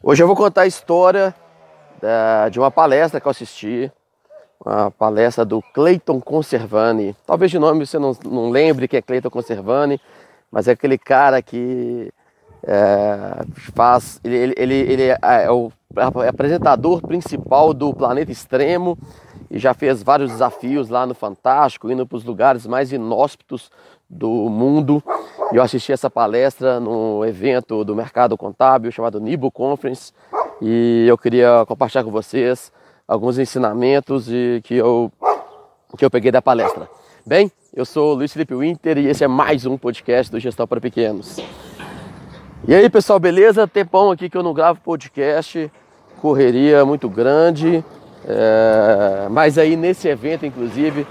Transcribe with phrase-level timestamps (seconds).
[0.00, 1.34] Hoje eu vou contar a história
[2.00, 3.90] é, de uma palestra que eu assisti,
[4.64, 7.16] uma palestra do Clayton Conservani.
[7.26, 10.00] Talvez de nome você não, não lembre quem é Clayton Conservani,
[10.52, 12.12] mas é aquele cara que
[12.62, 14.20] é, faz.
[14.22, 15.72] Ele, ele, ele, é, é o
[16.28, 18.96] apresentador principal do Planeta Extremo
[19.50, 23.70] e já fez vários desafios lá no Fantástico, indo para os lugares mais inóspitos
[24.08, 25.02] do mundo.
[25.52, 30.12] E eu assisti essa palestra no evento do mercado contábil chamado Nibo Conference
[30.60, 32.72] e eu queria compartilhar com vocês
[33.06, 35.10] alguns ensinamentos de, que, eu,
[35.96, 36.88] que eu peguei da palestra.
[37.24, 40.80] Bem, eu sou Luiz Felipe Winter e esse é mais um podcast do Gestão para
[40.80, 41.38] Pequenos.
[42.66, 43.68] E aí pessoal, beleza?
[43.68, 45.70] Tempão aqui que eu não gravo podcast,
[46.20, 47.84] correria muito grande,
[48.28, 49.28] é...
[49.30, 51.06] mas aí nesse evento, inclusive,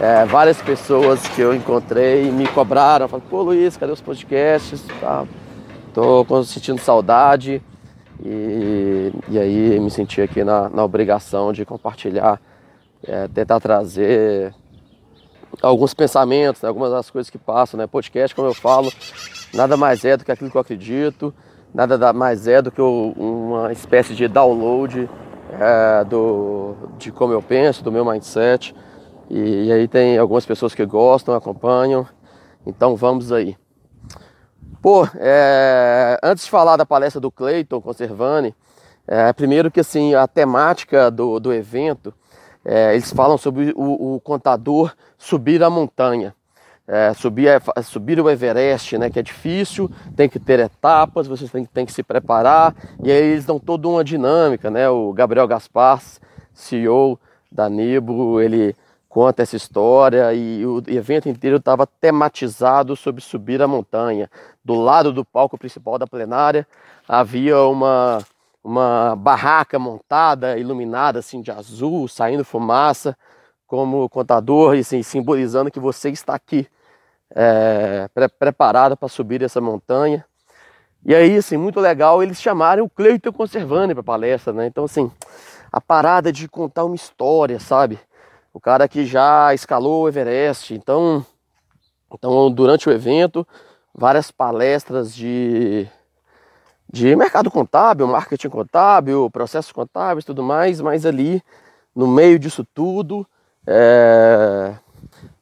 [0.00, 4.82] é, várias pessoas que eu encontrei me cobraram, falaram, pô Luiz, cadê os podcasts?
[5.00, 5.26] Tá,
[5.92, 7.62] tô sentindo saudade.
[8.24, 12.40] E, e aí me senti aqui na, na obrigação de compartilhar,
[13.04, 14.54] é, tentar trazer
[15.60, 17.86] alguns pensamentos, né, algumas das coisas que passam, né?
[17.86, 18.92] Podcast, como eu falo,
[19.52, 21.34] nada mais é do que aquilo que eu acredito,
[21.74, 25.10] nada mais é do que uma espécie de download
[25.52, 28.74] é, do, de como eu penso, do meu mindset.
[29.30, 32.06] E, e aí tem algumas pessoas que gostam, acompanham.
[32.66, 33.56] Então vamos aí.
[34.80, 38.54] Pô, é, antes de falar da palestra do Clayton Conservani,
[39.06, 42.12] é, primeiro que assim, a temática do, do evento,
[42.64, 46.34] é, eles falam sobre o, o, contador subir a montanha.
[46.94, 47.48] É, subir,
[47.82, 51.92] subir o Everest, né, que é difícil, tem que ter etapas, você tem, tem que
[51.92, 56.02] se preparar, e aí eles dão toda uma dinâmica, né, o Gabriel Gaspar,
[56.52, 57.18] CEO
[57.50, 58.76] da Nibro, ele
[59.08, 64.30] conta essa história e o evento inteiro estava tematizado sobre subir a montanha.
[64.62, 66.66] Do lado do palco principal da plenária
[67.08, 68.18] havia uma,
[68.62, 73.16] uma barraca montada, iluminada assim de azul, saindo fumaça,
[73.66, 76.68] como contador e assim, simbolizando que você está aqui
[77.34, 80.24] é, pre preparado para subir essa montanha.
[81.04, 84.66] E aí, assim, muito legal eles chamaram o Cleiton Conservani para palestra, né?
[84.66, 85.10] Então, assim,
[85.70, 87.98] a parada de contar uma história, sabe?
[88.52, 90.74] o cara que já escalou o Everest.
[90.74, 91.24] Então,
[92.12, 93.46] então durante o evento,
[93.94, 95.88] várias palestras de,
[96.92, 101.42] de mercado contábil, marketing contábil, processos contábeis tudo mais, mas ali
[101.94, 103.26] no meio disso tudo,
[103.66, 104.74] é,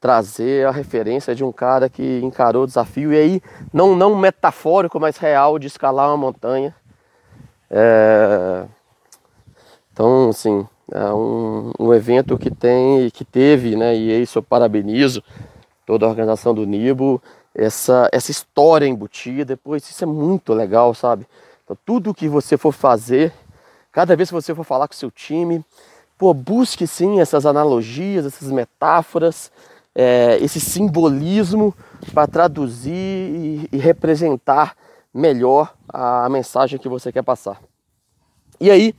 [0.00, 4.98] trazer a referência de um cara que encarou o desafio e aí não, não metafórico,
[4.98, 6.74] mas real de escalar uma montanha.
[7.70, 8.64] É,
[9.92, 15.22] então, assim, é um, um evento que tem, que teve, né, e isso eu parabenizo
[15.86, 17.22] toda a organização do Nibo,
[17.54, 21.26] essa, essa história embutida, depois isso é muito legal, sabe?
[21.64, 23.32] Então, tudo que você for fazer,
[23.92, 25.64] cada vez que você for falar com seu time,
[26.20, 29.50] pô, busque sim essas analogias, essas metáforas,
[29.94, 31.74] é, esse simbolismo
[32.12, 34.76] para traduzir e, e, representar
[35.14, 37.58] melhor a, a mensagem que você quer passar.
[38.60, 38.94] E aí,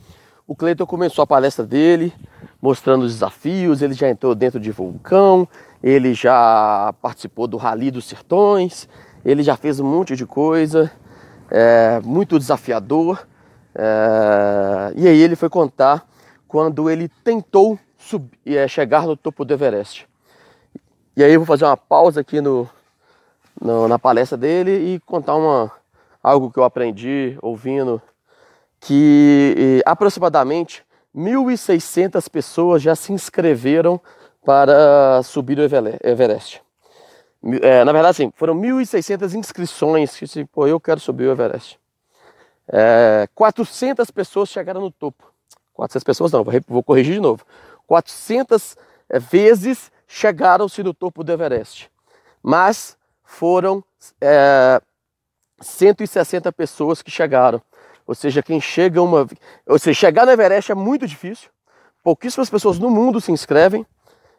[0.48, 2.12] o Cleiton começou a palestra dele,
[2.60, 5.46] mostrando os desafios, ele já entrou dentro de vulcão,
[5.80, 8.88] ele já participou do Rally dos Sertões,
[9.24, 10.90] ele já fez um monte de coisa,
[11.48, 13.24] é, muito desafiador.
[13.76, 16.04] É, e aí ele foi contar
[16.52, 20.06] quando ele tentou subir, é, chegar no topo do Everest.
[21.16, 22.68] E aí eu vou fazer uma pausa aqui no,
[23.58, 25.72] no, na palestra dele e contar uma,
[26.22, 28.02] algo que eu aprendi ouvindo
[28.78, 30.84] que aproximadamente
[31.16, 33.98] 1.600 pessoas já se inscreveram
[34.44, 36.60] para subir o Everest.
[37.62, 41.80] É, na verdade, sim, foram 1.600 inscrições que, pô, eu quero subir o Everest.
[42.68, 45.31] É, 400 pessoas chegaram no topo.
[45.74, 47.44] 400 pessoas não, vou corrigir de novo.
[47.86, 48.76] 400
[49.08, 51.90] é, vezes chegaram-se no topo do Everest.
[52.42, 53.82] Mas foram
[54.20, 54.80] é,
[55.60, 57.60] 160 pessoas que chegaram.
[58.06, 59.26] Ou seja, quem chega uma.
[59.66, 61.48] Ou seja, chegar no Everest é muito difícil.
[62.02, 63.86] Pouquíssimas pessoas no mundo se inscrevem.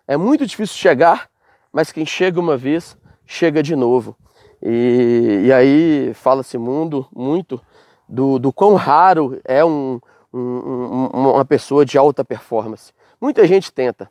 [0.08, 1.30] É muito difícil chegar,
[1.72, 4.18] mas quem chega uma vez, chega de novo.
[4.62, 7.62] E, e aí fala-se mundo muito
[8.08, 10.00] do, do quão raro é um,
[10.34, 12.92] um, uma pessoa de alta performance.
[13.22, 14.10] Muita gente tenta.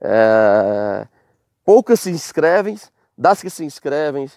[0.00, 1.06] É,
[1.64, 2.78] poucas se inscrevem,
[3.16, 4.28] das que se inscrevem,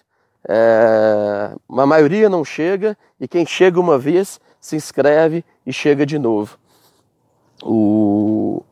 [0.46, 6.18] é, a maioria não chega e quem chega uma vez se inscreve e chega de
[6.18, 6.58] novo.
[7.62, 8.62] O...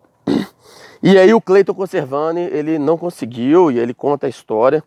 [1.03, 4.85] E aí o Cleiton Conservani ele não conseguiu e ele conta a história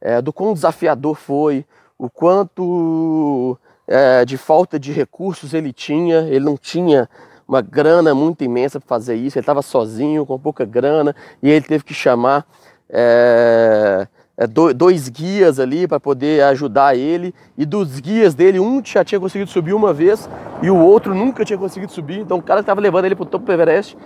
[0.00, 1.64] é, do quão desafiador foi,
[1.98, 3.58] o quanto
[3.88, 7.08] é, de falta de recursos ele tinha, ele não tinha
[7.48, 11.64] uma grana muito imensa para fazer isso, ele estava sozinho, com pouca grana, e ele
[11.64, 12.46] teve que chamar
[12.90, 14.06] é,
[14.36, 19.18] é, dois guias ali para poder ajudar ele, e dos guias dele, um já tinha
[19.18, 20.28] conseguido subir uma vez
[20.62, 23.22] e o outro nunca tinha conseguido subir, então o cara que estava levando ele para
[23.22, 23.96] o topo do Everest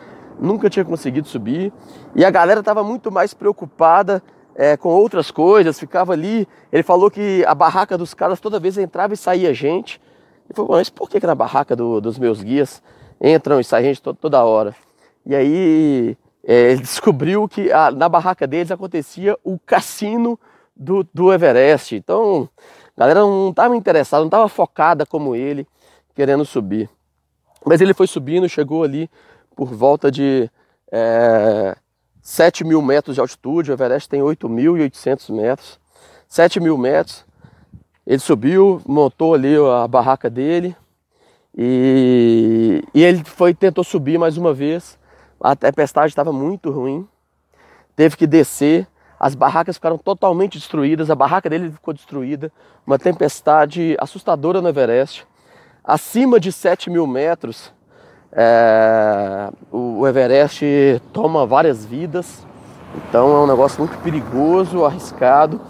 [0.40, 1.72] nunca tinha conseguido subir,
[2.14, 4.22] e a galera estava muito mais preocupada
[4.54, 6.46] é, com outras coisas, ficava ali.
[6.72, 10.00] Ele falou que a barraca dos caras toda vez entrava e saía gente.
[10.46, 12.82] Ele falou, mas por que, que na barraca do, dos meus guias
[13.20, 14.74] entram e saem gente toda, toda hora?
[15.24, 16.16] E aí
[16.46, 20.38] é, ele descobriu que a, na barraca deles acontecia o cassino
[20.76, 21.94] do, do Everest.
[21.94, 22.48] Então
[22.96, 25.66] a galera não estava interessada, não estava focada como ele,
[26.14, 26.90] querendo subir.
[27.64, 29.08] Mas ele foi subindo, chegou ali
[29.54, 30.50] por volta de
[30.90, 31.76] é,
[32.22, 35.80] 7 mil metros de altitude, o Everest tem 8.800 metros,
[36.28, 37.24] 7 mil metros.
[38.06, 40.76] Ele subiu, montou ali a barraca dele
[41.56, 44.96] e, e ele foi tentou subir mais uma vez.
[45.40, 47.06] A tempestade estava muito ruim,
[47.96, 48.86] teve que descer.
[49.18, 52.52] As barracas ficaram totalmente destruídas, a barraca dele ficou destruída.
[52.86, 55.26] Uma tempestade assustadora no Everest.
[55.84, 57.72] Acima de 7 mil metros,
[58.34, 62.46] é, o Everest toma várias vidas,
[62.96, 65.60] então é um negócio muito perigoso, arriscado.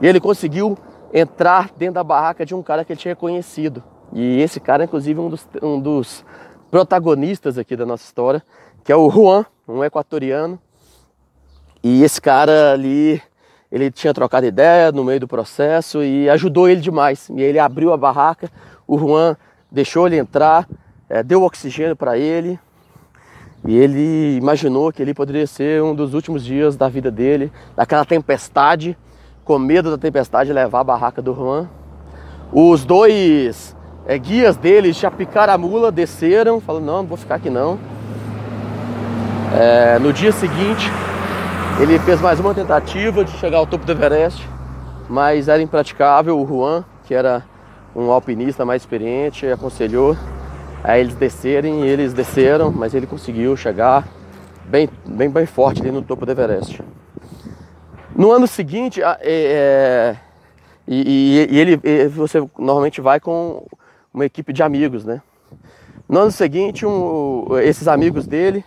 [0.00, 0.76] E ele conseguiu
[1.12, 3.82] entrar dentro da barraca de um cara que ele tinha conhecido.
[4.12, 6.24] E esse cara, inclusive, um dos, um dos
[6.70, 8.42] protagonistas aqui da nossa história,
[8.82, 10.58] que é o Juan, um equatoriano.
[11.82, 13.22] E esse cara ali,
[13.70, 17.28] ele tinha trocado ideia no meio do processo e ajudou ele demais.
[17.30, 18.50] E ele abriu a barraca,
[18.86, 19.36] o Juan
[19.70, 20.68] deixou ele entrar,
[21.10, 22.58] é, deu oxigênio para ele
[23.66, 28.04] e ele imaginou que ele poderia ser um dos últimos dias da vida dele, daquela
[28.04, 28.96] tempestade,
[29.44, 31.68] com medo da tempestade levar a barraca do Juan.
[32.52, 33.76] Os dois
[34.06, 37.78] é, guias dele já picaram a mula, desceram, falando: Não, não vou ficar aqui não.
[39.52, 40.90] É, no dia seguinte,
[41.80, 44.48] ele fez mais uma tentativa de chegar ao topo do Everest,
[45.08, 46.40] mas era impraticável.
[46.40, 47.44] O Juan, que era
[47.94, 50.16] um alpinista mais experiente, aconselhou
[50.82, 54.06] a eles descerem e eles desceram, mas ele conseguiu chegar
[54.66, 56.82] bem, bem, bem forte ali no topo do Everest.
[58.14, 60.16] No ano seguinte, é, é,
[60.86, 63.66] e, e, ele, e você normalmente vai com
[64.12, 65.22] uma equipe de amigos, né?
[66.08, 68.64] No ano seguinte, um, esses amigos dele,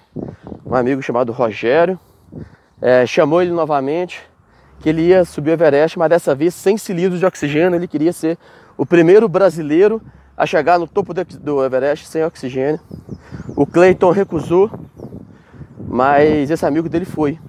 [0.66, 2.00] um amigo chamado Rogério,
[2.82, 4.22] é, chamou ele novamente
[4.80, 7.76] que ele ia subir o Everest, mas dessa vez sem cilindros de oxigênio.
[7.76, 8.38] Ele queria ser
[8.78, 10.02] o primeiro brasileiro
[10.36, 12.80] a chegar no topo do Everest sem oxigênio.
[13.56, 14.70] O Clayton recusou,
[15.88, 17.40] mas esse amigo dele foi.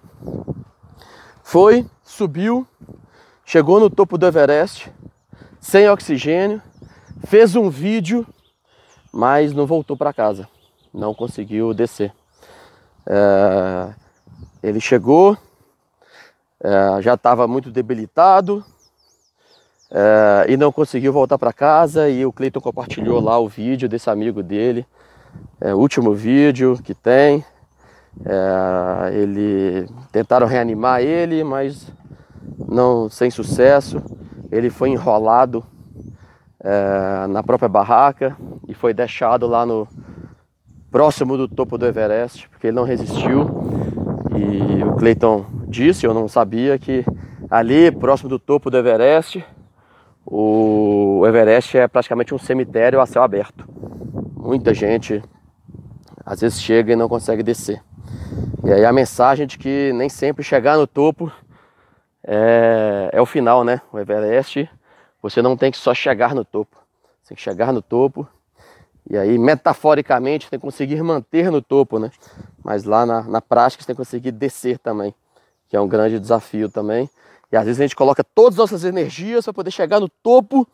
[1.42, 2.66] Foi, subiu,
[3.44, 4.90] chegou no topo do Everest
[5.60, 6.60] sem oxigênio,
[7.26, 8.26] fez um vídeo,
[9.10, 10.46] mas não voltou para casa,
[10.92, 12.12] não conseguiu descer.
[13.06, 13.94] É,
[14.62, 15.38] ele chegou,
[16.62, 18.64] é, já estava muito debilitado,
[19.90, 24.10] é, e não conseguiu voltar para casa e o Cleiton compartilhou lá o vídeo desse
[24.10, 24.86] amigo dele,
[25.60, 27.44] é, o último vídeo que tem.
[28.24, 31.90] É, ele tentaram reanimar ele, mas
[32.68, 34.00] não sem sucesso.
[34.50, 35.64] Ele foi enrolado
[36.60, 38.36] é, na própria barraca
[38.68, 39.88] e foi deixado lá no
[40.90, 43.48] próximo do topo do Everest, porque ele não resistiu.
[44.36, 47.04] E o Cleiton disse, eu não sabia, que
[47.50, 49.44] ali próximo do topo do Everest
[50.26, 53.66] o Everest é praticamente um cemitério a céu aberto.
[54.36, 55.22] Muita gente
[56.24, 57.82] às vezes chega e não consegue descer.
[58.64, 61.30] E aí a mensagem de que nem sempre chegar no topo
[62.22, 63.80] é, é o final, né?
[63.92, 64.68] O Everest,
[65.22, 66.76] você não tem que só chegar no topo.
[67.22, 68.28] Você tem que chegar no topo
[69.08, 72.10] e aí, metaforicamente, tem que conseguir manter no topo, né?
[72.64, 75.14] Mas lá na, na prática, você tem que conseguir descer também,
[75.68, 77.08] que é um grande desafio também.
[77.52, 80.66] E às vezes a gente coloca todas as nossas energias para poder chegar no topo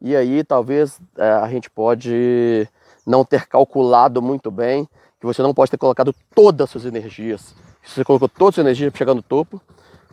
[0.00, 2.68] e aí talvez é, a gente pode
[3.04, 7.54] não ter calculado muito bem que você não pode ter colocado todas as suas energias.
[7.82, 9.60] Se você colocou todas as suas energias para chegar no topo,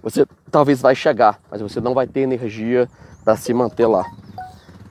[0.02, 2.90] você talvez vai chegar, mas você não vai ter energia
[3.24, 4.06] para se manter lá.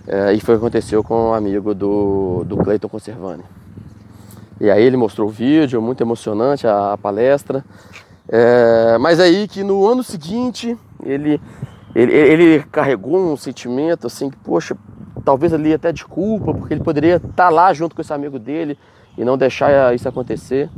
[0.07, 3.43] É, e foi o que aconteceu com um amigo do, do Clayton Conservani.
[4.61, 7.65] E aí ele mostrou o vídeo, muito emocionante a, a palestra.
[8.29, 11.41] É, mas aí que no ano seguinte ele,
[11.95, 14.77] ele, ele carregou um sentimento assim que, poxa,
[15.25, 18.39] talvez ali até de culpa, porque ele poderia estar tá lá junto com esse amigo
[18.39, 18.77] dele
[19.17, 20.69] e não deixar isso acontecer.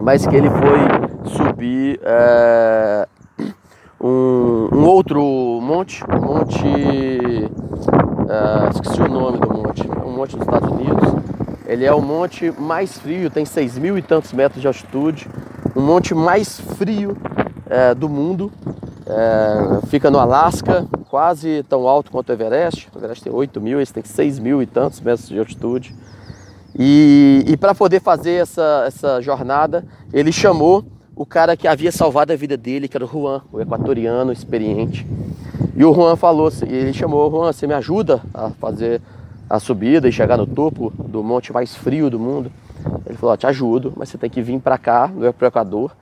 [0.00, 3.06] Mas que ele foi subir é,
[4.00, 5.20] um, um, outro
[5.62, 11.08] monte, um monte uh, esqueci o nome do monte, é um monte dos Estados Unidos.
[11.66, 15.28] Ele é o monte mais frio, tem 6 mil e tantos metros de altitude,
[15.76, 18.50] um monte mais frio uh, do mundo.
[19.12, 22.88] Uh, fica no Alasca, quase tão alto quanto o Everest.
[22.94, 25.94] O Everest tem 8 mil, esse tem 6 mil e tantos metros de altitude.
[26.78, 32.32] E, e para poder fazer essa, essa jornada, ele chamou o cara que havia salvado
[32.32, 35.06] a vida dele, que era o Juan, o equatoriano experiente.
[35.76, 39.02] E o Juan falou, ele chamou, Juan, você me ajuda a fazer
[39.48, 42.50] a subida e chegar no topo do monte mais frio do mundo?
[43.04, 45.94] Ele falou, te ajudo, mas você tem que vir para cá, no Equador,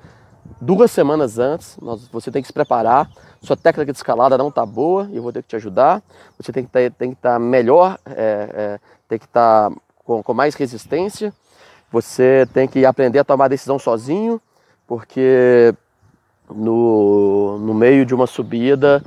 [0.61, 4.67] duas semanas antes, nós, você tem que se preparar, sua técnica de escalada não está
[4.67, 6.03] boa eu vou ter que te ajudar,
[6.39, 10.35] você tem que tá, estar tá melhor, é, é, tem que estar tá com, com
[10.35, 11.33] mais resistência,
[11.91, 14.41] você tem que aprender a tomar decisão sozinho,
[14.87, 15.75] porque
[16.49, 19.03] no, no meio de uma subida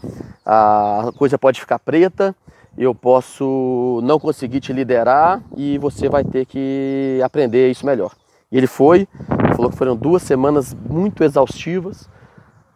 [0.45, 2.35] a coisa pode ficar preta,
[2.77, 8.11] eu posso não conseguir te liderar e você vai ter que aprender isso melhor.
[8.51, 9.07] E ele foi,
[9.55, 12.03] falou que foram duas semanas muito exaustivas,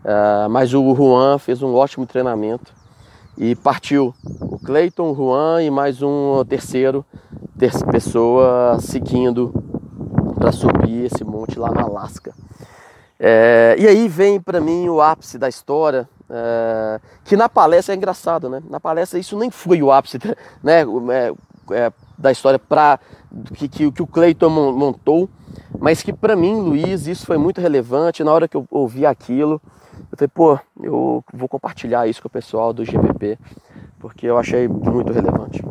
[0.06, 2.74] uh, mas o Juan fez um ótimo treinamento
[3.38, 4.14] e partiu.
[4.42, 7.06] O Cleiton, o Juan e mais um terceiro
[7.58, 9.54] ter pessoa seguindo
[10.36, 12.34] para subir esse monte lá no Alasca.
[13.20, 17.98] É, e aí vem para mim o ápice da história, é, que na palestra é
[17.98, 18.62] engraçado, né?
[18.70, 20.20] Na palestra isso nem foi o ápice,
[20.62, 20.82] né?
[21.10, 21.34] É,
[21.74, 23.00] é, da história para
[23.56, 25.30] que, que, que, o Cleiton montou,
[25.80, 28.24] mas que para mim, Luiz, isso foi muito relevante.
[28.24, 29.62] Na hora que eu ouvi aquilo,
[30.12, 33.38] eu falei, pô, eu vou compartilhar isso com o pessoal do GPP,
[34.00, 35.62] porque eu achei muito relevante.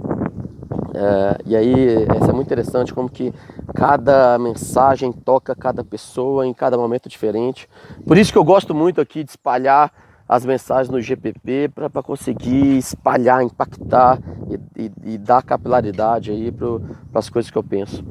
[0.95, 3.33] É, e aí, isso é muito interessante como que
[3.75, 7.69] cada mensagem toca cada pessoa em cada momento diferente.
[8.07, 9.93] Por isso que eu gosto muito aqui de espalhar
[10.29, 14.19] as mensagens no GPP para conseguir espalhar, impactar
[14.51, 16.81] e, e, e dar capilaridade aí para
[17.15, 18.05] as coisas que eu penso.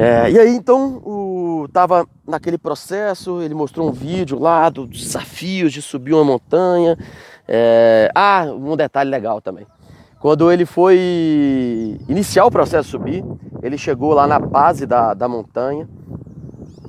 [0.00, 5.72] É, e aí então o, tava naquele processo, ele mostrou um vídeo lá dos desafios
[5.72, 6.96] de subir uma montanha.
[7.48, 9.66] É, ah, um detalhe legal também.
[10.20, 13.24] Quando ele foi iniciar o processo de subir,
[13.60, 15.88] ele chegou lá na base da, da montanha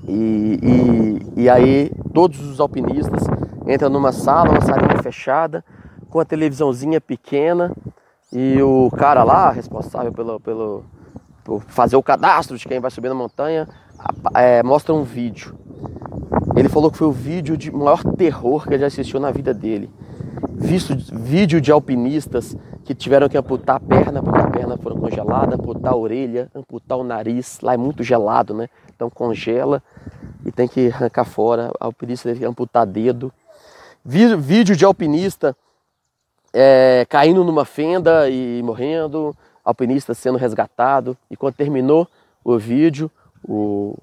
[0.07, 3.23] e, e, e aí todos os alpinistas
[3.67, 5.65] entram numa sala, uma salinha fechada,
[6.11, 7.75] com a televisãozinha pequena
[8.31, 10.83] e o cara lá, responsável pelo, pelo,
[11.67, 13.67] fazer o cadastro de quem vai subir na montanha,
[14.35, 15.57] é, mostra um vídeo.
[16.55, 19.53] Ele falou que foi o vídeo de maior terror que ele já assistiu na vida
[19.53, 19.89] dele.
[20.53, 25.55] Visto vídeo de alpinistas que tiveram que amputar a perna porque a perna foram congelada,
[25.55, 27.59] amputar a orelha, amputar o nariz.
[27.61, 28.67] Lá é muito gelado, né?
[28.95, 29.81] Então congela
[30.45, 31.71] e tem que arrancar fora.
[31.79, 33.31] Alpinista tem que amputar dedo.
[34.03, 35.55] Vídeo de alpinista
[36.53, 41.17] é, caindo numa fenda e morrendo alpinista sendo resgatado.
[41.29, 42.07] E quando terminou
[42.43, 43.11] o vídeo,
[43.43, 43.95] o,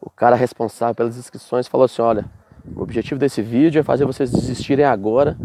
[0.00, 2.24] o cara responsável pelas inscrições falou assim: Olha,
[2.74, 5.36] o objetivo desse vídeo é fazer vocês desistirem agora,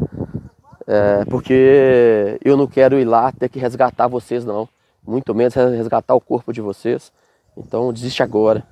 [0.88, 4.67] é, porque eu não quero ir lá ter que resgatar vocês, não.
[5.05, 7.12] Muito menos resgatar o corpo de vocês.
[7.58, 8.63] Então desiste agora.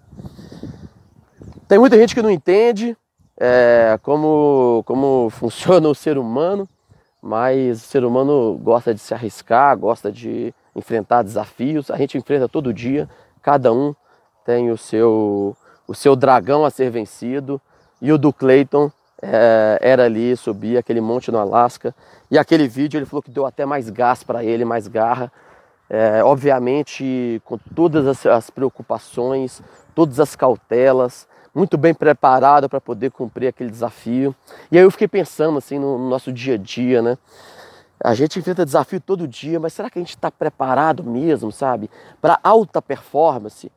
[1.68, 2.98] Tem muita gente que não entende
[3.40, 6.68] é, como, como funciona o ser humano,
[7.22, 11.92] mas o ser humano gosta de se arriscar, gosta de enfrentar desafios.
[11.92, 13.08] A gente enfrenta todo dia,
[13.42, 13.94] cada um
[14.46, 15.56] tem o seu,
[15.88, 17.62] o seu dragão a ser vencido.
[18.02, 21.94] E o do Clayton é, era ali, subir aquele monte no Alasca.
[22.32, 25.32] E aquele vídeo ele falou que deu até mais gás para ele, mais garra.
[25.90, 29.62] É, obviamente, com todas as, as preocupações,
[29.94, 34.36] todas as cautelas, muito bem preparado para poder cumprir aquele desafio.
[34.72, 37.18] E aí eu fiquei pensando assim no, no nosso dia a dia, né?
[38.02, 41.90] A gente enfrenta desafio todo dia, mas será que a gente está preparado mesmo, sabe?
[42.22, 43.70] Para alta performance?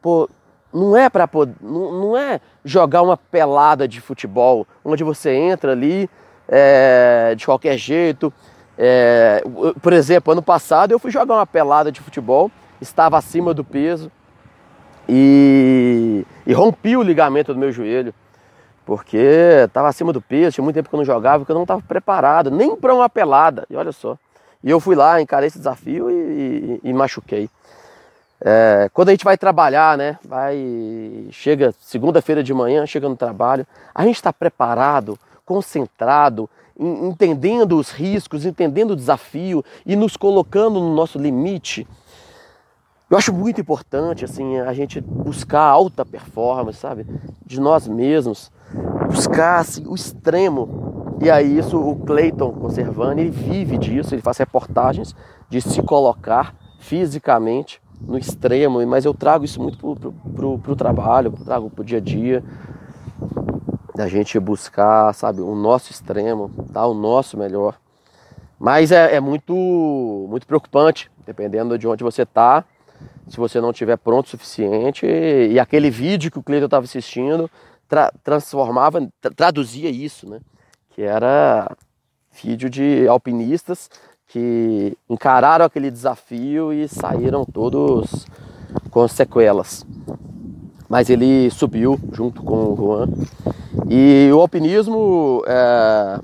[0.00, 0.28] Pô,
[0.72, 1.28] não é para
[1.60, 6.08] não, não é jogar uma pelada de futebol, onde você entra ali
[6.48, 8.32] é, de qualquer jeito.
[8.78, 9.42] É,
[9.80, 12.50] por exemplo, ano passado eu fui jogar uma pelada de futebol,
[12.80, 14.10] estava acima do peso
[15.08, 18.14] e, e rompi o ligamento do meu joelho
[18.84, 19.16] porque
[19.64, 21.82] estava acima do peso, tinha muito tempo que eu não jogava, porque eu não estava
[21.82, 24.16] preparado, nem para uma pelada, e olha só.
[24.62, 27.48] E eu fui lá, encarei esse desafio e, e, e machuquei.
[28.40, 33.66] É, quando a gente vai trabalhar, né, vai, chega segunda-feira de manhã, chega no trabalho,
[33.94, 36.48] a gente está preparado, concentrado,
[36.78, 41.86] entendendo os riscos, entendendo o desafio e nos colocando no nosso limite.
[43.08, 47.06] Eu acho muito importante assim a gente buscar alta performance, sabe,
[47.46, 48.50] de nós mesmos,
[49.14, 51.16] buscar assim, o extremo.
[51.20, 55.14] E aí isso, o Clayton Conservani, ele vive disso, ele faz reportagens
[55.48, 59.78] de se colocar fisicamente no extremo, mas eu trago isso muito
[60.34, 62.42] pro, trabalho, trago pro dia a dia,
[63.94, 67.76] da gente buscar, sabe, o nosso extremo, dar o nosso melhor.
[68.58, 69.54] Mas é, é muito,
[70.28, 72.64] muito preocupante, dependendo de onde você está,
[73.28, 75.06] se você não estiver pronto o suficiente.
[75.06, 77.48] E, e aquele vídeo que o Cleiton estava assistindo
[77.94, 80.40] tra transformava, tra traduzia isso, né?
[80.90, 81.70] Que era
[82.42, 83.88] vídeo de alpinistas
[84.26, 88.26] que encararam aquele desafio e saíram todos
[88.90, 89.86] com sequelas.
[90.88, 93.08] Mas ele subiu junto com o Juan.
[93.88, 96.18] E o alpinismo é,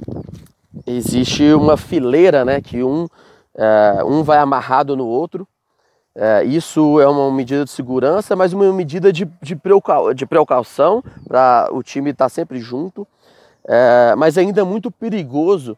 [0.86, 2.60] existe uma fileira, né?
[2.60, 3.06] Que um,
[3.54, 5.46] é, um vai amarrado no outro.
[6.14, 9.58] É, isso é uma medida de segurança, mas uma medida de, de,
[10.14, 13.06] de precaução para o time estar tá sempre junto.
[13.64, 15.76] É, mas ainda é muito perigoso,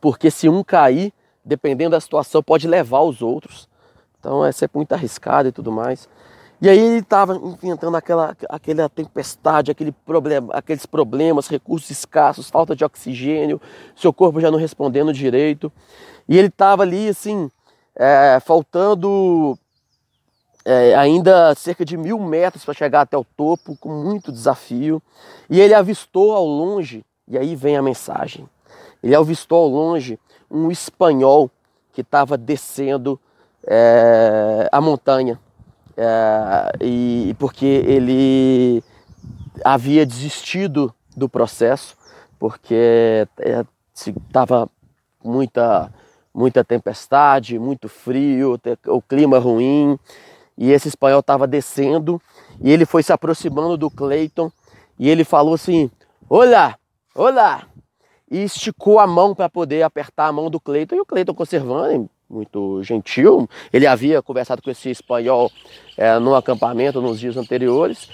[0.00, 1.12] porque se um cair,
[1.44, 3.68] dependendo da situação, pode levar os outros.
[4.18, 6.08] Então é sempre muito arriscado e tudo mais.
[6.62, 12.76] E aí ele estava enfrentando aquela, aquela tempestade, aquele problema, aqueles problemas, recursos escassos, falta
[12.76, 13.60] de oxigênio,
[13.96, 15.72] seu corpo já não respondendo direito.
[16.28, 17.50] E ele estava ali assim,
[17.96, 19.58] é, faltando
[20.64, 25.02] é, ainda cerca de mil metros para chegar até o topo, com muito desafio.
[25.48, 28.48] E ele avistou ao longe, e aí vem a mensagem.
[29.02, 30.18] Ele avistou ao longe
[30.50, 31.50] um espanhol
[31.92, 33.18] que estava descendo
[33.66, 35.38] é, a montanha
[35.96, 38.82] é, e porque ele
[39.64, 41.96] havia desistido do processo
[42.38, 43.28] porque
[43.94, 45.92] estava é, muita
[46.34, 49.98] muita tempestade, muito frio, o clima ruim
[50.56, 52.20] e esse espanhol estava descendo
[52.60, 54.50] e ele foi se aproximando do Clayton
[54.98, 55.90] e ele falou assim:
[56.28, 56.76] Olá,
[57.14, 57.66] olá!
[58.30, 62.08] E esticou a mão para poder apertar a mão do Cleiton e o Cleiton conservando,
[62.28, 63.48] muito gentil.
[63.72, 65.50] Ele havia conversado com esse espanhol
[65.96, 68.08] é, no acampamento nos dias anteriores.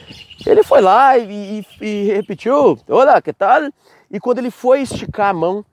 [0.47, 3.63] Ele foi lá e, e, e repetiu: Olá, que tal?
[4.11, 5.65] E quando ele foi esticar a mão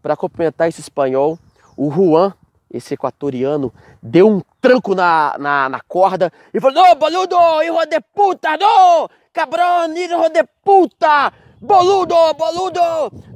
[0.00, 1.38] para cumprimentar esse espanhol,
[1.76, 2.32] o Juan,
[2.72, 8.00] esse equatoriano, deu um tranco na, na, na corda e falou: Não, boludo, hijo de
[8.14, 9.08] puta, não!
[9.32, 11.32] Cabrão, hijo de puta!
[11.60, 12.80] Boludo, boludo!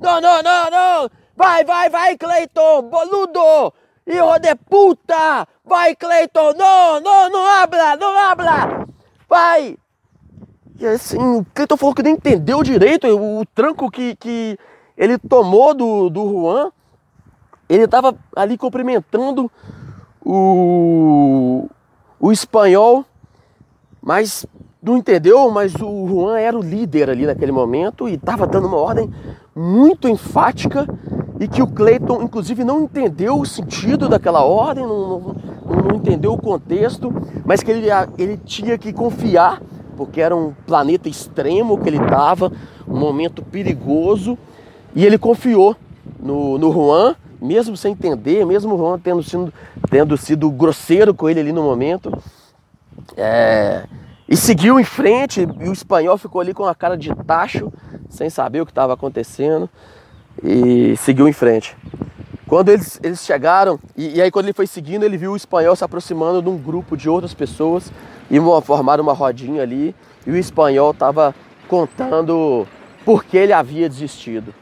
[0.00, 1.10] Não, não, não, não!
[1.36, 2.82] Vai, vai, vai, Cleiton!
[2.82, 3.72] Boludo!
[4.06, 5.46] Hijo de puta!
[5.64, 6.52] Vai, Cleiton!
[6.54, 8.86] Não, não, não habla, não habla!
[9.28, 9.76] Vai!
[10.78, 14.58] E assim, o Cleiton falou que não entendeu direito o, o tranco que, que
[14.96, 16.72] ele tomou do, do Juan.
[17.68, 19.50] Ele estava ali cumprimentando
[20.24, 21.68] o,
[22.20, 23.04] o espanhol,
[24.02, 24.46] mas
[24.82, 28.76] não entendeu, mas o Juan era o líder ali naquele momento e estava dando uma
[28.76, 29.10] ordem
[29.54, 30.86] muito enfática
[31.40, 36.32] e que o Clayton, inclusive, não entendeu o sentido daquela ordem, não, não, não entendeu
[36.32, 37.12] o contexto,
[37.44, 39.60] mas que ele, ele tinha que confiar,
[39.96, 42.52] porque era um planeta extremo que ele estava,
[42.86, 44.38] um momento perigoso,
[44.94, 45.74] e ele confiou
[46.20, 49.52] no, no Juan, mesmo sem entender, mesmo o Juan tendo sido,
[49.90, 52.10] tendo sido grosseiro com ele ali no momento.
[53.16, 53.84] É,
[54.28, 57.72] e seguiu em frente, e o espanhol ficou ali com a cara de tacho,
[58.08, 59.68] sem saber o que estava acontecendo
[60.42, 61.76] e seguiu em frente.
[62.46, 65.74] Quando eles, eles chegaram, e, e, aí quando ele foi seguindo, ele viu o espanhol
[65.76, 67.92] se aproximando de um grupo de outras pessoas
[68.30, 69.94] e formaram uma rodinha ali,
[70.26, 71.34] e o espanhol estava
[71.68, 72.66] contando
[73.04, 74.54] por que ele havia desistido.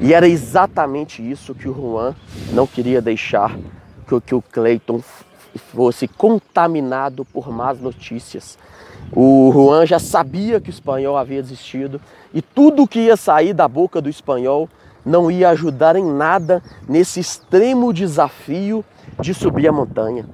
[0.00, 2.14] E era exatamente isso que o Juan
[2.52, 3.56] não queria deixar
[4.06, 5.00] que, que o Clayton
[5.72, 8.58] fosse contaminado por más notícias.
[9.12, 12.00] O Juan já sabia que o espanhol havia desistido
[12.34, 14.68] e tudo que ia sair da boca do espanhol
[15.04, 18.84] não ia ajudar em nada nesse extremo desafio
[19.20, 20.28] de subir a montanha.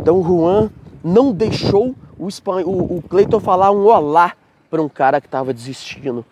[0.00, 0.70] Então o Juan
[1.02, 2.28] não deixou o,
[2.64, 4.32] o, o Cleiton falar um olá
[4.70, 6.24] para um cara que estava desistindo.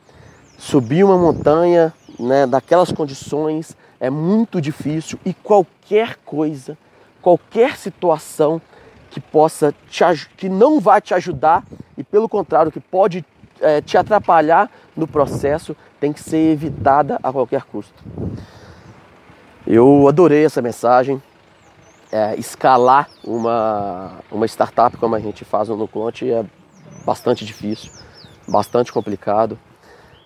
[0.57, 6.79] Subir uma montanha né, daquelas condições é muito difícil e qualquer coisa,
[7.21, 8.61] qualquer situação
[9.11, 10.05] que possa te,
[10.37, 11.65] que não vai te ajudar
[11.99, 13.25] e pelo contrário que pode
[13.61, 18.03] é, te atrapalhar no processo tem que ser evitada a qualquer custo.
[19.67, 21.23] Eu adorei essa mensagem.
[22.11, 26.45] É, escalar uma, uma startup como a gente faz no Nuclonte é
[27.07, 27.91] bastante difícil,
[28.47, 29.59] bastante complicado.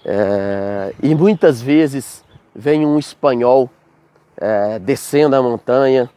[0.08, 2.22] É, e muitas vezes
[2.54, 3.68] vem um espanhol
[4.36, 6.08] é, descendo a montanha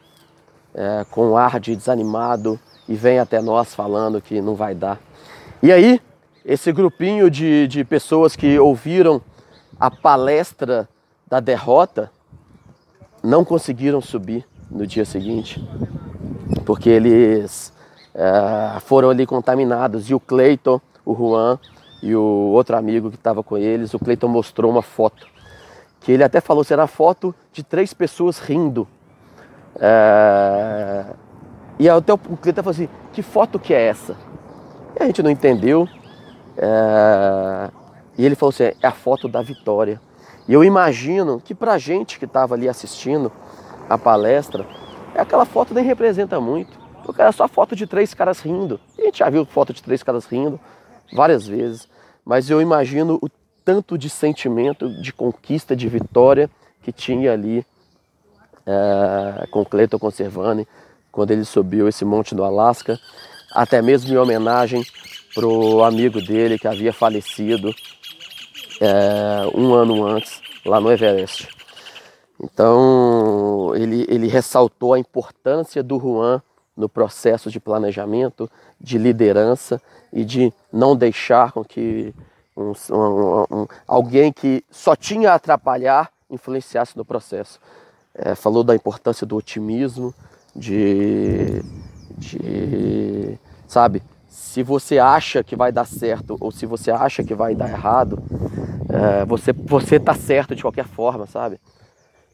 [0.75, 4.99] é, com um ar de desanimado e vem até nós falando que não vai dar.
[5.63, 5.99] E aí
[6.45, 9.19] esse grupinho de, de pessoas que ouviram
[9.79, 10.87] a palestra
[11.27, 12.11] da derrota
[13.23, 15.67] não conseguiram subir no dia seguinte,
[16.63, 17.73] porque eles
[18.13, 20.11] é, foram ali contaminados.
[20.11, 21.57] E o Cleiton, o Juan
[22.01, 25.27] e o outro amigo que estava com eles, o Cleiton mostrou uma foto,
[25.99, 28.87] que ele até falou será foto de três pessoas rindo.
[29.79, 31.05] É,
[31.77, 34.15] e até o Cleiton falou assim, que foto que é essa?
[34.97, 35.87] E a gente não entendeu.
[36.57, 37.69] É,
[38.17, 40.01] e ele falou assim, é a foto da vitória.
[40.47, 43.31] E eu imagino que pra gente que estava ali assistindo
[43.89, 44.65] a palestra,
[45.15, 46.79] aquela foto nem representa muito.
[47.03, 48.79] Porque era só foto de três caras rindo.
[48.97, 50.59] A gente já viu foto de três caras rindo
[51.13, 51.87] várias vezes.
[52.25, 53.29] Mas eu imagino o
[53.63, 56.49] tanto de sentimento, de conquista, de vitória
[56.81, 57.65] que tinha ali
[58.65, 60.67] é, com Cleiton Conservani
[61.11, 62.99] quando ele subiu esse monte do Alasca,
[63.51, 64.85] até mesmo em homenagem
[65.33, 67.73] pro amigo dele que havia falecido
[68.79, 71.47] é, um ano antes, lá no Everest.
[72.41, 76.41] Então, ele, ele ressaltou a importância do Juan
[76.79, 79.81] no processo de planejamento, de liderança
[80.13, 82.15] e de não deixar com que
[82.55, 87.59] um, um, um, alguém que só tinha a atrapalhar influenciasse no processo.
[88.15, 90.13] É, falou da importância do otimismo,
[90.55, 91.61] de,
[92.17, 93.37] de,
[93.67, 97.69] sabe, se você acha que vai dar certo ou se você acha que vai dar
[97.69, 98.23] errado,
[98.89, 101.59] é, você você tá certo de qualquer forma, sabe?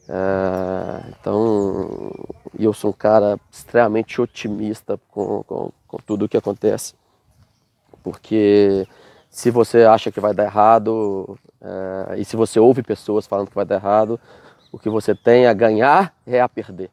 [0.08, 2.12] É, então,
[2.58, 6.94] eu sou um cara extremamente otimista com, com, com tudo o que acontece,
[8.04, 8.88] porque
[9.30, 13.56] se você acha que vai dar errado é, e se você ouve pessoas falando que
[13.56, 14.20] vai dar errado,
[14.72, 16.90] o que você tem a ganhar é a perder.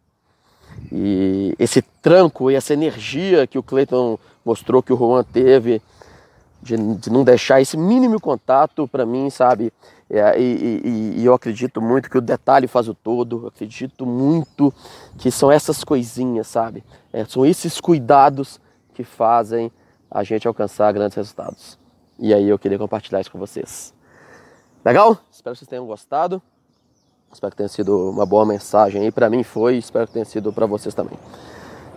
[0.91, 5.83] E esse tranco e essa energia que o Cleiton mostrou que o Juan teve
[6.63, 9.73] de, de não deixar esse mínimo contato para mim, sabe?
[10.09, 13.43] É, e, e, e, eu acredito muito que o detalhe faz o todo.
[13.43, 14.73] Eu acredito muito
[15.19, 16.85] que são essas coisinhas, sabe?
[17.13, 18.61] É, são esses cuidados
[18.95, 19.73] que fazem
[20.11, 21.79] a gente alcançar grandes resultados.
[22.19, 23.93] E aí eu queria compartilhar isso com vocês.
[24.85, 25.17] Legal?
[25.31, 26.41] Espero que vocês tenham gostado.
[27.33, 29.11] Espero que tenha sido uma boa mensagem aí.
[29.11, 31.19] Para mim foi, espero que tenha sido para vocês também.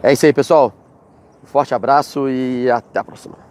[0.01, 0.73] É isso aí, pessoal.
[1.43, 3.44] Um forte abraço e até a próxima.